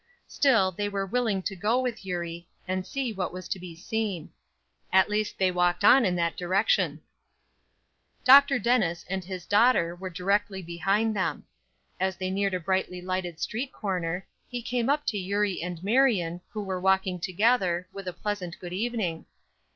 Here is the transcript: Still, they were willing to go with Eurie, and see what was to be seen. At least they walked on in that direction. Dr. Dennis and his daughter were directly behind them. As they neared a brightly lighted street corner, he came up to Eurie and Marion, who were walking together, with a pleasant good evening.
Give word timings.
Still, 0.27 0.71
they 0.71 0.89
were 0.89 1.05
willing 1.05 1.43
to 1.43 1.55
go 1.55 1.79
with 1.79 2.03
Eurie, 2.03 2.47
and 2.67 2.87
see 2.87 3.13
what 3.13 3.31
was 3.31 3.47
to 3.49 3.59
be 3.59 3.75
seen. 3.75 4.31
At 4.91 5.11
least 5.11 5.37
they 5.37 5.51
walked 5.51 5.83
on 5.85 6.05
in 6.05 6.15
that 6.15 6.35
direction. 6.35 7.01
Dr. 8.23 8.57
Dennis 8.57 9.05
and 9.11 9.23
his 9.23 9.45
daughter 9.45 9.93
were 9.95 10.09
directly 10.09 10.63
behind 10.63 11.15
them. 11.15 11.45
As 11.99 12.17
they 12.17 12.31
neared 12.31 12.55
a 12.55 12.59
brightly 12.59 12.99
lighted 12.99 13.39
street 13.39 13.71
corner, 13.71 14.25
he 14.49 14.63
came 14.63 14.89
up 14.89 15.05
to 15.05 15.19
Eurie 15.19 15.61
and 15.61 15.83
Marion, 15.83 16.41
who 16.49 16.63
were 16.63 16.81
walking 16.81 17.19
together, 17.19 17.87
with 17.93 18.07
a 18.07 18.13
pleasant 18.13 18.57
good 18.57 18.73
evening. 18.73 19.27